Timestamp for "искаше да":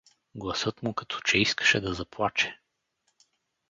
1.37-1.93